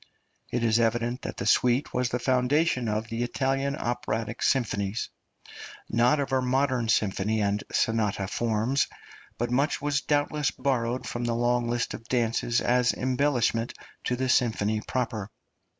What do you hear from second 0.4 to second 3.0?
It is evident that the suite was the foundation